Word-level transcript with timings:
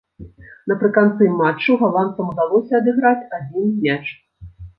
Напрыканцы 0.69 1.27
матчу 1.41 1.75
галандцам 1.81 2.33
удалося 2.33 2.73
адыграць 2.81 3.29
адзін 3.41 3.71
мяч. 3.87 4.01